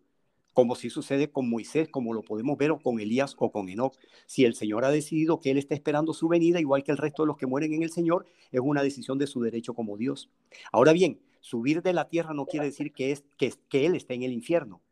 como 0.59 0.75
si 0.75 0.91
sucede 0.91 1.31
con 1.31 1.49
Moisés, 1.49 1.89
como 1.89 2.13
lo 2.13 2.23
podemos 2.23 2.59
ver, 2.59 2.73
o 2.73 2.81
con 2.81 2.99
Elías 2.99 3.37
o 3.39 3.53
con 3.53 3.69
Enoch. 3.69 3.97
Si 4.27 4.45
el 4.45 4.55
Señor 4.55 4.85
ha 4.85 4.91
decidido 4.91 5.39
que 5.39 5.53
Él 5.53 5.59
está 5.59 5.75
esperando 5.75 6.13
su 6.13 6.27
venida, 6.27 6.59
igual 6.59 6.83
que 6.83 6.91
el 6.91 6.99
resto 6.99 7.23
de 7.23 7.29
los 7.29 7.37
que 7.37 7.47
mueren 7.47 7.73
en 7.75 7.85
el 7.85 7.91
Señor, 7.91 8.27
es 8.51 8.61
una 8.61 8.83
decisión 8.83 9.19
de 9.19 9.29
su 9.29 9.41
derecho 9.41 9.75
como 9.75 9.97
Dios. 9.97 10.31
Ahora 10.73 10.93
bien, 10.93 11.21
subir 11.41 11.83
de 11.83 11.93
la 11.93 12.09
tierra 12.09 12.35
no 12.35 12.47
quiere 12.47 12.67
decir 12.67 12.93
que, 12.93 13.13
es, 13.13 13.25
que, 13.37 13.87
Él 13.87 13.95
esté 13.95 14.15
en 14.15 14.25
el 14.25 14.33
infierno, 14.33 14.83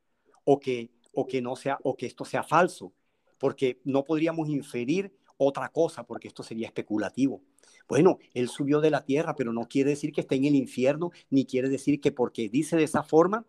o 0.45 0.61
que, 0.61 0.91
o 1.13 1.27
que, 1.27 1.43
no 1.43 1.57
sea, 1.57 1.79
o 1.83 1.97
que 1.97 2.07
esto 2.07 2.25
sea 2.25 2.45
falso, 2.45 2.93
porque 3.39 3.81
no 3.85 4.05
podríamos 4.05 4.49
inferir 4.49 5.13
otra 5.37 5.69
cosa, 5.69 6.07
porque 6.07 6.29
esto 6.29 6.43
sería 6.43 6.69
especulativo. 6.69 7.43
Bueno, 7.89 8.19
Él 8.35 8.49
subió 8.49 8.81
de 8.81 8.91
la 8.91 9.05
tierra, 9.05 9.35
pero 9.37 9.53
no 9.53 9.69
quiere 9.69 9.91
decir 9.91 10.13
que 10.13 10.21
esté 10.21 10.37
en 10.37 10.45
el 10.45 10.55
infierno, 10.55 11.11
ni 11.31 11.45
quiere 11.45 11.69
decir 11.69 12.01
que 12.01 12.13
porque 12.13 12.49
dice 12.49 12.77
de 12.77 12.85
esa 12.85 13.03
forma, 13.03 13.47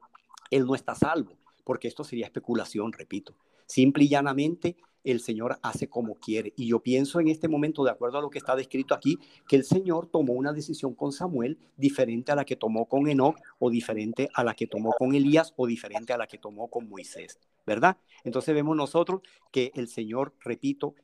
Él 0.51 0.65
no 0.65 0.75
está 0.75 0.95
salvo 0.95 1.37
porque 1.67 1.89
esto 1.89 2.05
sería 2.05 2.25
especulación, 2.25 2.93
repito. 2.93 3.35
Simple 3.65 4.05
y 4.05 4.07
llanamente, 4.07 4.77
el 5.03 5.19
Señor 5.19 5.59
hace 5.61 5.89
como 5.89 6.15
quiere. 6.15 6.53
Y 6.55 6.67
yo 6.67 6.79
pienso 6.79 7.19
en 7.19 7.27
este 7.27 7.49
momento, 7.49 7.83
de 7.83 7.91
acuerdo 7.91 8.19
a 8.19 8.21
lo 8.21 8.29
que 8.29 8.37
está 8.37 8.55
descrito 8.55 8.95
aquí, 8.95 9.19
que 9.49 9.57
el 9.57 9.65
Señor 9.65 10.07
tomó 10.07 10.31
una 10.31 10.53
decisión 10.53 10.95
con 10.95 11.11
Samuel 11.11 11.57
diferente 11.75 12.31
a 12.31 12.35
la 12.35 12.45
que 12.45 12.55
tomó 12.55 12.85
con 12.85 13.09
Enoch, 13.09 13.35
o 13.59 13.69
diferente 13.69 14.29
a 14.33 14.45
la 14.45 14.53
que 14.53 14.65
tomó 14.65 14.93
con 14.93 15.13
Elías, 15.13 15.53
o 15.57 15.67
diferente 15.67 16.13
a 16.13 16.17
la 16.17 16.25
que 16.25 16.37
tomó 16.37 16.69
con 16.69 16.87
Moisés, 16.87 17.37
¿verdad? 17.65 17.97
Entonces 18.23 18.55
vemos 18.55 18.77
nosotros 18.77 19.19
que 19.51 19.73
el 19.75 19.89
Señor, 19.89 20.35
repito, 20.39 20.95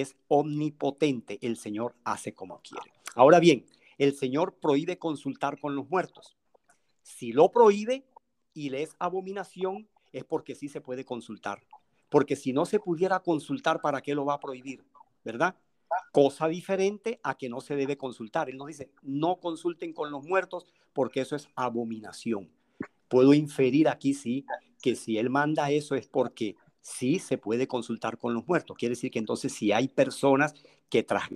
es 0.00 0.16
omnipotente. 0.28 1.38
El 1.42 1.56
Señor 1.56 1.94
hace 2.04 2.32
como 2.32 2.60
quiere. 2.60 2.92
Ahora 3.14 3.40
bien, 3.40 3.66
el 3.98 4.14
Señor 4.14 4.54
prohíbe 4.54 4.98
consultar 4.98 5.60
con 5.60 5.76
los 5.76 5.88
muertos. 5.88 6.36
Si 7.02 7.32
lo 7.32 7.50
prohíbe 7.50 8.04
y 8.54 8.70
le 8.70 8.82
es 8.82 8.96
abominación, 8.98 9.88
es 10.12 10.24
porque 10.24 10.54
sí 10.54 10.68
se 10.68 10.80
puede 10.80 11.04
consultar. 11.04 11.62
Porque 12.08 12.36
si 12.36 12.52
no 12.52 12.66
se 12.66 12.80
pudiera 12.80 13.20
consultar, 13.20 13.80
¿para 13.80 14.02
qué 14.02 14.14
lo 14.14 14.24
va 14.24 14.34
a 14.34 14.40
prohibir? 14.40 14.84
¿Verdad? 15.24 15.56
Cosa 16.12 16.48
diferente 16.48 17.20
a 17.22 17.36
que 17.36 17.48
no 17.48 17.60
se 17.60 17.76
debe 17.76 17.96
consultar. 17.96 18.50
Él 18.50 18.56
nos 18.56 18.68
dice, 18.68 18.90
no 19.02 19.36
consulten 19.40 19.92
con 19.92 20.10
los 20.10 20.24
muertos 20.24 20.66
porque 20.92 21.20
eso 21.20 21.36
es 21.36 21.48
abominación. 21.54 22.50
Puedo 23.08 23.34
inferir 23.34 23.88
aquí, 23.88 24.14
sí, 24.14 24.46
que 24.82 24.96
si 24.96 25.18
él 25.18 25.30
manda 25.30 25.70
eso 25.70 25.94
es 25.94 26.06
porque 26.06 26.56
sí 26.82 27.18
se 27.18 27.38
puede 27.38 27.66
consultar 27.66 28.18
con 28.18 28.34
los 28.34 28.46
muertos. 28.46 28.76
Quiere 28.76 28.92
decir 28.92 29.10
que 29.10 29.18
entonces 29.18 29.52
si 29.52 29.72
hay 29.72 29.88
personas 29.88 30.54
que 30.90 31.02
tras 31.02 31.30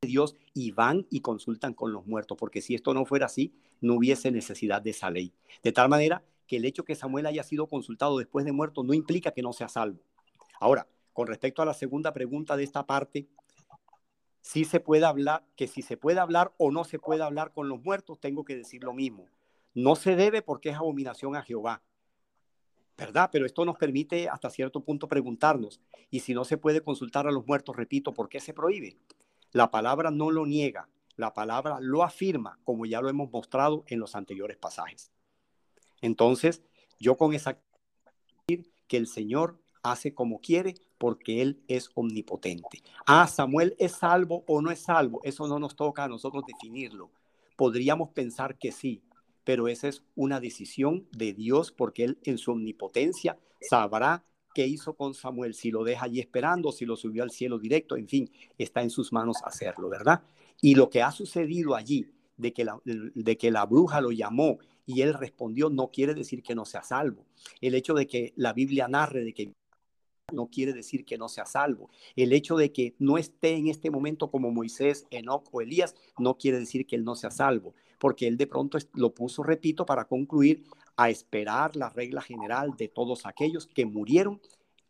Dios 0.00 0.36
y 0.54 0.70
van 0.70 1.06
y 1.10 1.20
consultan 1.20 1.74
con 1.74 1.92
los 1.92 2.06
muertos, 2.06 2.38
porque 2.38 2.62
si 2.62 2.74
esto 2.74 2.94
no 2.94 3.04
fuera 3.04 3.26
así, 3.26 3.52
no 3.80 3.94
hubiese 3.94 4.30
necesidad 4.30 4.80
de 4.80 4.90
esa 4.90 5.10
ley. 5.10 5.32
De 5.62 5.72
tal 5.72 5.88
manera 5.88 6.22
que 6.46 6.56
el 6.56 6.64
hecho 6.64 6.84
que 6.84 6.94
Samuel 6.94 7.26
haya 7.26 7.42
sido 7.42 7.68
consultado 7.68 8.18
después 8.18 8.44
de 8.44 8.52
muerto 8.52 8.82
no 8.82 8.94
implica 8.94 9.32
que 9.32 9.42
no 9.42 9.52
sea 9.52 9.68
salvo. 9.68 10.00
Ahora, 10.60 10.86
con 11.12 11.26
respecto 11.26 11.62
a 11.62 11.66
la 11.66 11.74
segunda 11.74 12.12
pregunta 12.12 12.56
de 12.56 12.64
esta 12.64 12.86
parte, 12.86 13.28
si 14.40 14.64
se 14.64 14.78
puede 14.78 15.06
hablar, 15.06 15.44
que 15.56 15.66
si 15.66 15.80
se 15.80 15.96
puede 15.96 16.20
hablar 16.20 16.52
o 16.58 16.70
no 16.70 16.84
se 16.84 16.98
puede 16.98 17.22
hablar 17.22 17.52
con 17.52 17.68
los 17.68 17.82
muertos, 17.82 18.20
tengo 18.20 18.44
que 18.44 18.56
decir 18.56 18.84
lo 18.84 18.92
mismo. 18.92 19.28
No 19.74 19.96
se 19.96 20.16
debe 20.16 20.42
porque 20.42 20.68
es 20.68 20.76
abominación 20.76 21.34
a 21.34 21.42
Jehová. 21.42 21.82
¿Verdad? 22.96 23.30
Pero 23.32 23.46
esto 23.46 23.64
nos 23.64 23.76
permite 23.76 24.28
hasta 24.28 24.50
cierto 24.50 24.80
punto 24.80 25.08
preguntarnos, 25.08 25.80
y 26.10 26.20
si 26.20 26.32
no 26.34 26.44
se 26.44 26.58
puede 26.58 26.80
consultar 26.80 27.26
a 27.26 27.32
los 27.32 27.46
muertos, 27.46 27.76
repito, 27.76 28.14
¿por 28.14 28.28
qué 28.28 28.40
se 28.40 28.54
prohíbe? 28.54 28.96
La 29.52 29.70
palabra 29.70 30.10
no 30.10 30.30
lo 30.30 30.46
niega, 30.46 30.88
la 31.16 31.34
palabra 31.34 31.78
lo 31.80 32.02
afirma, 32.02 32.58
como 32.64 32.86
ya 32.86 33.00
lo 33.00 33.08
hemos 33.08 33.30
mostrado 33.30 33.84
en 33.88 33.98
los 34.00 34.14
anteriores 34.14 34.56
pasajes. 34.56 35.10
Entonces, 36.00 36.62
yo 36.98 37.16
con 37.16 37.34
esa 37.34 37.58
que 38.46 38.96
el 38.96 39.06
Señor 39.06 39.58
hace 39.82 40.14
como 40.14 40.40
quiere 40.40 40.74
porque 40.98 41.42
Él 41.42 41.62
es 41.68 41.90
omnipotente. 41.94 42.82
Ah, 43.06 43.26
Samuel 43.26 43.74
es 43.78 43.92
salvo 43.92 44.44
o 44.46 44.60
no 44.60 44.70
es 44.70 44.80
salvo, 44.80 45.20
eso 45.24 45.46
no 45.46 45.58
nos 45.58 45.76
toca 45.76 46.04
a 46.04 46.08
nosotros 46.08 46.44
definirlo. 46.46 47.10
Podríamos 47.56 48.10
pensar 48.10 48.58
que 48.58 48.72
sí, 48.72 49.02
pero 49.44 49.68
esa 49.68 49.88
es 49.88 50.02
una 50.14 50.40
decisión 50.40 51.06
de 51.12 51.32
Dios 51.32 51.72
porque 51.72 52.04
Él 52.04 52.18
en 52.24 52.38
su 52.38 52.52
omnipotencia 52.52 53.38
sabrá 53.60 54.24
qué 54.54 54.66
hizo 54.66 54.94
con 54.94 55.14
Samuel, 55.14 55.54
si 55.54 55.70
lo 55.70 55.84
deja 55.84 56.06
allí 56.06 56.20
esperando, 56.20 56.72
si 56.72 56.86
lo 56.86 56.96
subió 56.96 57.22
al 57.22 57.30
cielo 57.30 57.58
directo, 57.58 57.96
en 57.96 58.08
fin, 58.08 58.30
está 58.56 58.82
en 58.82 58.90
sus 58.90 59.12
manos 59.12 59.38
hacerlo, 59.44 59.88
¿verdad? 59.88 60.22
Y 60.60 60.76
lo 60.76 60.88
que 60.88 61.02
ha 61.02 61.10
sucedido 61.10 61.74
allí, 61.74 62.10
de 62.36 62.52
que 62.52 62.64
la, 62.64 62.80
de 62.84 63.36
que 63.36 63.50
la 63.50 63.64
bruja 63.66 64.00
lo 64.00 64.10
llamó 64.10 64.58
y 64.86 65.02
él 65.02 65.14
respondió, 65.14 65.70
no 65.70 65.90
quiere 65.90 66.14
decir 66.14 66.42
que 66.42 66.54
no 66.54 66.64
sea 66.64 66.82
salvo. 66.82 67.26
El 67.60 67.74
hecho 67.74 67.94
de 67.94 68.06
que 68.06 68.32
la 68.36 68.52
Biblia 68.52 68.88
narre 68.88 69.24
de 69.24 69.32
que 69.32 69.52
no 70.34 70.48
quiere 70.48 70.72
decir 70.72 71.04
que 71.04 71.18
no 71.18 71.28
sea 71.28 71.46
salvo. 71.46 71.90
El 72.16 72.32
hecho 72.32 72.56
de 72.56 72.72
que 72.72 72.94
no 72.98 73.18
esté 73.18 73.54
en 73.54 73.68
este 73.68 73.90
momento 73.90 74.30
como 74.30 74.50
Moisés, 74.50 75.06
Enoch 75.10 75.48
o 75.52 75.60
Elías, 75.60 75.94
no 76.18 76.36
quiere 76.36 76.58
decir 76.58 76.86
que 76.86 76.96
él 76.96 77.04
no 77.04 77.14
sea 77.14 77.30
salvo, 77.30 77.74
porque 77.98 78.26
él 78.26 78.36
de 78.36 78.46
pronto 78.46 78.78
lo 78.94 79.14
puso, 79.14 79.42
repito, 79.42 79.86
para 79.86 80.06
concluir, 80.06 80.64
a 80.96 81.10
esperar 81.10 81.76
la 81.76 81.88
regla 81.88 82.20
general 82.20 82.76
de 82.76 82.88
todos 82.88 83.26
aquellos 83.26 83.66
que 83.66 83.86
murieron 83.86 84.40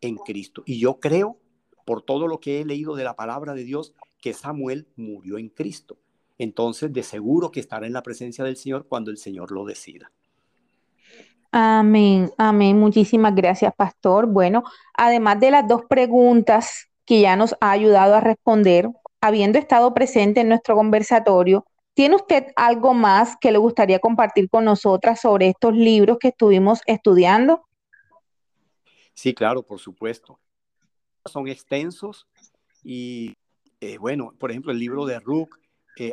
en 0.01 0.17
Cristo. 0.17 0.63
Y 0.65 0.79
yo 0.79 0.99
creo, 0.99 1.39
por 1.85 2.01
todo 2.01 2.27
lo 2.27 2.39
que 2.39 2.61
he 2.61 2.65
leído 2.65 2.95
de 2.95 3.03
la 3.03 3.15
palabra 3.15 3.53
de 3.53 3.63
Dios, 3.63 3.93
que 4.21 4.33
Samuel 4.33 4.87
murió 4.95 5.37
en 5.37 5.49
Cristo 5.49 5.97
entonces 6.37 6.91
de 6.91 7.03
seguro 7.03 7.51
que 7.51 7.59
estará 7.59 7.87
en 7.87 7.93
la 7.93 8.03
presencia 8.03 8.43
del 8.43 8.57
Señor 8.57 8.87
cuando 8.87 9.11
el 9.11 9.17
Señor 9.17 9.51
lo 9.51 9.65
decida. 9.65 10.11
Amén, 11.57 12.33
amén. 12.37 12.77
Muchísimas 12.77 13.33
gracias, 13.33 13.73
pastor. 13.73 14.25
Bueno, 14.25 14.65
además 14.93 15.39
de 15.39 15.51
las 15.51 15.65
dos 15.65 15.83
preguntas 15.87 16.89
que 17.05 17.21
ya 17.21 17.37
nos 17.37 17.55
ha 17.61 17.71
ayudado 17.71 18.15
a 18.15 18.19
responder, 18.19 18.89
habiendo 19.21 19.57
estado 19.57 19.93
presente 19.93 20.41
en 20.41 20.49
nuestro 20.49 20.75
conversatorio, 20.75 21.65
¿tiene 21.93 22.15
usted 22.15 22.47
algo 22.57 22.93
más 22.93 23.37
que 23.39 23.53
le 23.53 23.57
gustaría 23.57 23.99
compartir 23.99 24.49
con 24.49 24.65
nosotras 24.65 25.21
sobre 25.21 25.47
estos 25.47 25.73
libros 25.73 26.17
que 26.19 26.27
estuvimos 26.27 26.81
estudiando? 26.87 27.65
Sí, 29.13 29.33
claro, 29.33 29.63
por 29.63 29.79
supuesto. 29.79 30.37
Son 31.23 31.47
extensos 31.47 32.27
y, 32.83 33.33
eh, 33.79 33.97
bueno, 33.97 34.33
por 34.37 34.51
ejemplo, 34.51 34.73
el 34.73 34.79
libro 34.79 35.05
de 35.05 35.21
Rook 35.21 35.57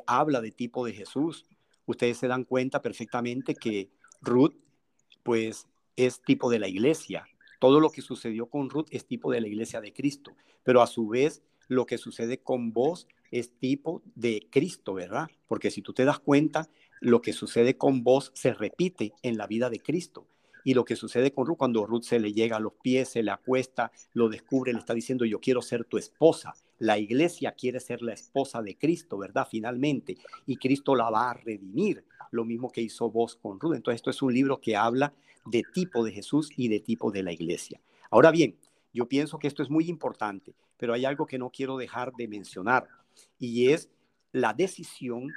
habla 0.07 0.41
de 0.41 0.53
tipo 0.53 0.87
de 0.87 0.93
Jesús. 0.93 1.45
Ustedes 1.85 2.19
se 2.19 2.29
dan 2.29 2.45
cuenta 2.45 2.81
perfectamente 2.81 3.57
que 3.57 3.91
Ruth, 4.21 4.55
pues, 5.23 5.69
es 5.97 6.23
tipo 6.23 6.51
de 6.51 6.59
la 6.59 6.69
iglesia. 6.69 7.27
Todo 7.59 7.81
lo 7.81 7.91
que 7.91 8.03
sucedió 8.03 8.47
con 8.47 8.71
Ruth 8.71 8.89
es 8.91 9.07
tipo 9.07 9.31
de 9.31 9.41
la 9.41 9.49
iglesia 9.49 9.81
de 9.81 9.93
Cristo, 9.93 10.33
pero 10.65 10.83
a 10.83 10.87
su 10.87 11.09
vez 11.09 11.43
lo 11.69 11.87
que 11.87 11.99
sucede 11.99 12.39
con 12.39 12.73
vos 12.73 13.07
es 13.31 13.53
tipo 13.59 14.03
de 14.15 14.47
Cristo, 14.51 14.95
¿verdad? 14.95 15.29
Porque 15.47 15.71
si 15.71 15.81
tú 15.81 15.93
te 15.93 16.05
das 16.05 16.19
cuenta, 16.19 16.69
lo 17.01 17.23
que 17.23 17.33
sucede 17.33 17.77
con 17.77 18.05
vos 18.05 18.31
se 18.35 18.53
repite 18.53 19.13
en 19.23 19.37
la 19.37 19.47
vida 19.47 19.71
de 19.71 19.81
Cristo. 19.81 20.27
Y 20.65 20.75
lo 20.75 20.85
que 20.85 20.97
sucede 20.97 21.33
con 21.33 21.47
Ruth, 21.47 21.57
cuando 21.57 21.87
Ruth 21.87 22.05
se 22.05 22.21
le 22.21 22.33
llega 22.33 22.57
a 22.57 22.61
los 22.61 22.75
pies, 22.75 23.09
se 23.09 23.23
le 23.23 23.33
acuesta, 23.33 23.91
lo 24.13 24.29
descubre, 24.29 24.73
le 24.73 24.79
está 24.79 24.95
diciendo, 24.95 25.25
yo 25.25 25.41
quiero 25.41 25.61
ser 25.63 25.85
tu 25.85 25.99
esposa. 25.99 26.55
La 26.79 26.99
iglesia 26.99 27.53
quiere 27.53 27.81
ser 27.81 28.03
la 28.03 28.13
esposa 28.13 28.63
de 28.63 28.77
Cristo, 28.77 29.19
¿verdad? 29.19 29.49
Finalmente. 29.51 30.19
Y 30.47 30.57
Cristo 30.57 30.95
la 30.95 31.11
va 31.11 31.31
a 31.31 31.35
redimir, 31.35 32.05
lo 32.33 32.45
mismo 32.45 32.71
que 32.71 32.81
hizo 32.81 33.11
vos 33.11 33.37
con 33.37 33.61
Ruth. 33.61 33.77
Entonces, 33.77 34.01
esto 34.01 34.11
es 34.11 34.23
un 34.23 34.35
libro 34.35 34.61
que 34.61 34.75
habla 34.75 35.15
de 35.47 35.63
tipo 35.73 36.05
de 36.05 36.13
Jesús 36.13 36.51
y 36.57 36.69
de 36.69 36.81
tipo 36.81 37.13
de 37.13 37.23
la 37.23 37.33
iglesia. 37.33 37.81
Ahora 38.11 38.31
bien, 38.31 38.57
yo 38.93 39.07
pienso 39.09 39.39
que 39.39 39.47
esto 39.47 39.63
es 39.63 39.71
muy 39.71 39.89
importante, 39.89 40.55
pero 40.77 40.95
hay 40.95 41.05
algo 41.05 41.27
que 41.27 41.39
no 41.39 41.51
quiero 41.51 41.77
dejar 41.77 42.13
de 42.13 42.29
mencionar 42.29 42.89
y 43.39 43.69
es 43.71 43.89
la 44.33 44.55
decisión 44.55 45.33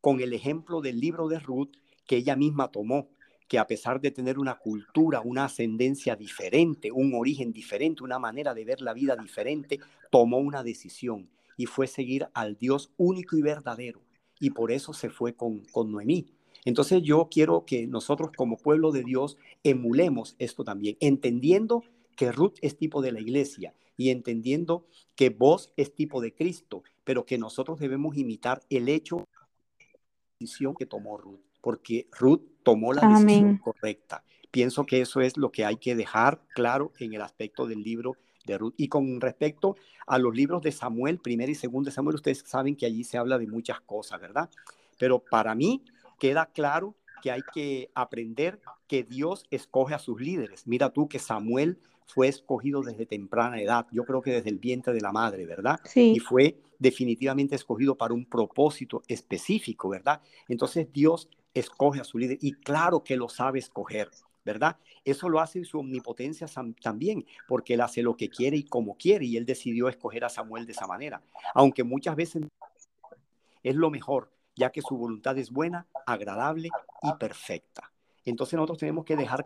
con 0.00 0.20
el 0.20 0.32
ejemplo 0.32 0.80
del 0.80 1.00
libro 1.00 1.28
de 1.28 1.38
Ruth 1.38 1.70
que 2.06 2.16
ella 2.16 2.36
misma 2.36 2.68
tomó 2.68 3.08
que 3.48 3.58
a 3.58 3.66
pesar 3.66 4.00
de 4.00 4.10
tener 4.10 4.38
una 4.38 4.56
cultura, 4.56 5.22
una 5.22 5.46
ascendencia 5.46 6.14
diferente, 6.14 6.92
un 6.92 7.14
origen 7.14 7.52
diferente, 7.52 8.04
una 8.04 8.18
manera 8.18 8.52
de 8.52 8.64
ver 8.64 8.82
la 8.82 8.92
vida 8.92 9.16
diferente, 9.16 9.80
tomó 10.10 10.38
una 10.38 10.62
decisión 10.62 11.28
y 11.56 11.66
fue 11.66 11.86
seguir 11.86 12.28
al 12.34 12.56
Dios 12.56 12.92
único 12.98 13.36
y 13.36 13.42
verdadero. 13.42 14.02
Y 14.40 14.50
por 14.50 14.70
eso 14.72 14.92
se 14.92 15.10
fue 15.10 15.34
con, 15.34 15.60
con 15.72 15.90
Noemí. 15.90 16.26
Entonces 16.64 17.02
yo 17.02 17.28
quiero 17.30 17.64
que 17.64 17.86
nosotros 17.86 18.30
como 18.36 18.56
pueblo 18.56 18.92
de 18.92 19.04
Dios 19.04 19.38
emulemos 19.64 20.36
esto 20.38 20.64
también, 20.64 20.96
entendiendo 21.00 21.82
que 22.16 22.32
Ruth 22.32 22.54
es 22.62 22.76
tipo 22.76 23.00
de 23.00 23.12
la 23.12 23.20
iglesia 23.20 23.74
y 23.96 24.10
entendiendo 24.10 24.86
que 25.14 25.30
vos 25.30 25.72
es 25.76 25.94
tipo 25.94 26.20
de 26.20 26.34
Cristo, 26.34 26.82
pero 27.04 27.24
que 27.24 27.38
nosotros 27.38 27.78
debemos 27.78 28.16
imitar 28.16 28.60
el 28.70 28.88
hecho 28.88 29.26
decisión 30.38 30.74
que 30.74 30.86
tomó 30.86 31.16
Ruth, 31.16 31.40
porque 31.60 32.08
Ruth 32.12 32.42
tomó 32.62 32.92
la 32.92 33.08
decisión 33.08 33.58
correcta. 33.58 34.24
Pienso 34.50 34.86
que 34.86 35.00
eso 35.00 35.20
es 35.20 35.36
lo 35.36 35.50
que 35.50 35.64
hay 35.64 35.76
que 35.76 35.94
dejar 35.94 36.42
claro 36.54 36.92
en 36.98 37.14
el 37.14 37.22
aspecto 37.22 37.66
del 37.66 37.82
libro 37.82 38.16
de 38.52 38.58
Ruth. 38.58 38.74
Y 38.76 38.88
con 38.88 39.20
respecto 39.20 39.76
a 40.06 40.18
los 40.18 40.34
libros 40.34 40.62
de 40.62 40.72
Samuel, 40.72 41.18
primero 41.18 41.50
y 41.50 41.54
segundo 41.54 41.88
de 41.88 41.94
Samuel, 41.94 42.16
ustedes 42.16 42.42
saben 42.46 42.76
que 42.76 42.86
allí 42.86 43.04
se 43.04 43.18
habla 43.18 43.38
de 43.38 43.46
muchas 43.46 43.80
cosas, 43.80 44.20
¿verdad? 44.20 44.50
Pero 44.98 45.18
para 45.18 45.54
mí 45.54 45.82
queda 46.18 46.46
claro 46.46 46.94
que 47.22 47.30
hay 47.30 47.42
que 47.52 47.90
aprender 47.94 48.60
que 48.86 49.02
Dios 49.04 49.44
escoge 49.50 49.94
a 49.94 49.98
sus 49.98 50.20
líderes. 50.20 50.66
Mira 50.66 50.90
tú 50.90 51.08
que 51.08 51.18
Samuel 51.18 51.78
fue 52.06 52.28
escogido 52.28 52.82
desde 52.82 53.06
temprana 53.06 53.60
edad, 53.60 53.86
yo 53.92 54.04
creo 54.04 54.22
que 54.22 54.32
desde 54.32 54.50
el 54.50 54.58
vientre 54.58 54.94
de 54.94 55.00
la 55.00 55.12
madre, 55.12 55.44
¿verdad? 55.44 55.78
Sí. 55.84 56.14
Y 56.16 56.20
fue 56.20 56.58
definitivamente 56.78 57.54
escogido 57.54 57.96
para 57.96 58.14
un 58.14 58.24
propósito 58.24 59.02
específico, 59.08 59.88
¿verdad? 59.90 60.20
Entonces 60.48 60.90
Dios 60.92 61.28
escoge 61.52 62.00
a 62.00 62.04
su 62.04 62.18
líder 62.18 62.38
y 62.40 62.52
claro 62.52 63.02
que 63.02 63.16
lo 63.16 63.28
sabe 63.28 63.58
escoger, 63.58 64.08
¿verdad? 64.48 64.78
Eso 65.04 65.28
lo 65.28 65.40
hace 65.40 65.58
en 65.58 65.66
su 65.66 65.78
omnipotencia 65.78 66.46
también, 66.80 67.26
porque 67.46 67.74
él 67.74 67.82
hace 67.82 68.02
lo 68.02 68.16
que 68.16 68.30
quiere 68.30 68.56
y 68.56 68.62
como 68.62 68.96
quiere, 68.96 69.26
y 69.26 69.36
él 69.36 69.44
decidió 69.44 69.90
escoger 69.90 70.24
a 70.24 70.30
Samuel 70.30 70.64
de 70.64 70.72
esa 70.72 70.86
manera, 70.86 71.22
aunque 71.52 71.84
muchas 71.84 72.16
veces 72.16 72.44
es 73.62 73.74
lo 73.74 73.90
mejor, 73.90 74.32
ya 74.56 74.70
que 74.70 74.80
su 74.80 74.96
voluntad 74.96 75.36
es 75.36 75.50
buena, 75.50 75.86
agradable 76.06 76.70
y 77.02 77.12
perfecta. 77.20 77.92
Entonces 78.24 78.54
nosotros 78.54 78.78
tenemos 78.78 79.04
que 79.04 79.16
dejar 79.16 79.44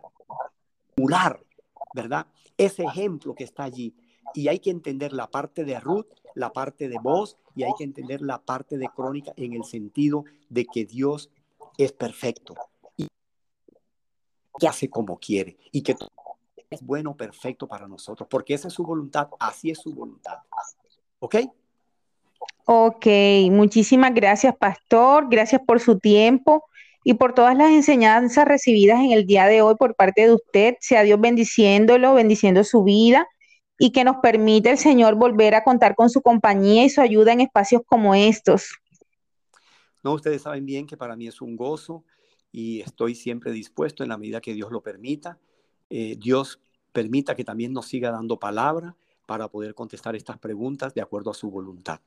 curar, 0.95 1.43
¿verdad? 1.93 2.25
Ese 2.57 2.83
ejemplo 2.83 3.35
que 3.35 3.43
está 3.43 3.65
allí. 3.65 3.93
Y 4.33 4.47
hay 4.47 4.59
que 4.59 4.69
entender 4.69 5.11
la 5.11 5.29
parte 5.29 5.65
de 5.65 5.81
Ruth, 5.81 6.07
la 6.33 6.53
parte 6.53 6.87
de 6.87 6.97
voz, 6.97 7.37
y 7.55 7.63
hay 7.63 7.73
que 7.77 7.83
entender 7.83 8.21
la 8.21 8.41
parte 8.41 8.77
de 8.77 8.87
crónica 8.87 9.33
en 9.35 9.51
el 9.51 9.65
sentido 9.65 10.23
de 10.47 10.65
que 10.65 10.85
Dios 10.85 11.29
es 11.77 11.91
perfecto 11.91 12.55
que 14.59 14.67
hace 14.67 14.89
como 14.89 15.17
quiere 15.17 15.57
y 15.71 15.81
que 15.81 15.95
es 16.69 16.81
bueno, 16.81 17.15
perfecto 17.15 17.67
para 17.67 17.87
nosotros, 17.87 18.27
porque 18.29 18.53
esa 18.53 18.67
es 18.67 18.73
su 18.73 18.83
voluntad, 18.83 19.27
así 19.39 19.69
es 19.69 19.79
su 19.79 19.93
voluntad. 19.93 20.39
¿Ok? 21.19 21.35
Ok, 22.65 23.05
muchísimas 23.51 24.13
gracias, 24.13 24.55
pastor. 24.55 25.27
Gracias 25.29 25.61
por 25.65 25.79
su 25.79 25.99
tiempo 25.99 26.65
y 27.03 27.15
por 27.15 27.33
todas 27.33 27.57
las 27.57 27.71
enseñanzas 27.71 28.45
recibidas 28.45 28.99
en 28.99 29.11
el 29.11 29.25
día 29.25 29.45
de 29.47 29.61
hoy 29.61 29.75
por 29.75 29.95
parte 29.95 30.21
de 30.23 30.33
usted. 30.33 30.75
Sea 30.79 31.03
Dios 31.03 31.19
bendiciéndolo, 31.19 32.13
bendiciendo 32.13 32.63
su 32.63 32.83
vida 32.83 33.27
y 33.77 33.91
que 33.91 34.03
nos 34.03 34.17
permite 34.17 34.69
el 34.69 34.77
Señor 34.77 35.15
volver 35.15 35.55
a 35.55 35.63
contar 35.63 35.95
con 35.95 36.09
su 36.09 36.21
compañía 36.21 36.85
y 36.85 36.89
su 36.89 37.01
ayuda 37.01 37.33
en 37.33 37.41
espacios 37.41 37.81
como 37.85 38.15
estos. 38.15 38.71
No, 40.03 40.13
ustedes 40.13 40.41
saben 40.41 40.65
bien 40.65 40.85
que 40.85 40.97
para 40.97 41.15
mí 41.15 41.27
es 41.27 41.41
un 41.41 41.55
gozo 41.55 42.03
y 42.53 42.81
estoy 42.81 43.15
siempre 43.15 43.51
dispuesto 43.51 44.03
en 44.03 44.09
la 44.09 44.17
medida 44.17 44.39
que 44.39 44.53
Dios 44.53 44.71
lo 44.71 44.81
permita. 44.81 45.39
Eh, 45.89 46.15
Dios 46.17 46.61
permita 46.93 47.35
que 47.35 47.43
también 47.43 47.73
nos 47.73 47.87
siga 47.87 48.11
dando 48.11 48.39
palabra 48.39 48.95
para 49.25 49.47
poder 49.47 49.73
contestar 49.73 50.15
estas 50.15 50.37
preguntas 50.37 50.93
de 50.93 51.01
acuerdo 51.01 51.31
a 51.31 51.33
su 51.33 51.49
voluntad. 51.49 51.99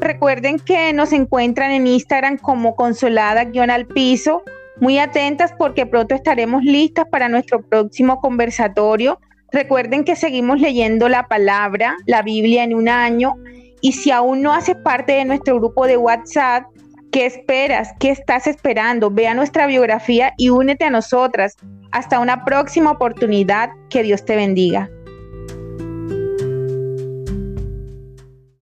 Recuerden 0.00 0.58
que 0.58 0.92
nos 0.92 1.12
encuentran 1.12 1.70
en 1.70 1.86
Instagram 1.86 2.36
como 2.36 2.76
consolada-al 2.76 3.86
piso. 3.86 4.42
Muy 4.80 4.98
atentas 4.98 5.54
porque 5.56 5.86
pronto 5.86 6.14
estaremos 6.14 6.62
listas 6.62 7.06
para 7.08 7.28
nuestro 7.28 7.62
próximo 7.62 8.20
conversatorio. 8.20 9.18
Recuerden 9.52 10.04
que 10.04 10.16
seguimos 10.16 10.60
leyendo 10.60 11.08
la 11.08 11.28
palabra, 11.28 11.96
la 12.06 12.22
Biblia 12.22 12.64
en 12.64 12.74
un 12.74 12.88
año. 12.88 13.34
Y 13.82 13.92
si 13.92 14.10
aún 14.10 14.42
no 14.42 14.52
haces 14.52 14.76
parte 14.76 15.12
de 15.12 15.24
nuestro 15.24 15.56
grupo 15.58 15.86
de 15.86 15.96
WhatsApp, 15.96 16.64
¿qué 17.10 17.26
esperas? 17.26 17.90
¿Qué 18.00 18.10
estás 18.10 18.46
esperando? 18.46 19.10
Vea 19.10 19.34
nuestra 19.34 19.66
biografía 19.66 20.32
y 20.38 20.48
únete 20.48 20.84
a 20.84 20.90
nosotras. 20.90 21.56
Hasta 21.90 22.18
una 22.18 22.44
próxima 22.44 22.92
oportunidad. 22.92 23.70
Que 23.90 24.02
Dios 24.02 24.24
te 24.24 24.36
bendiga. 24.36 24.88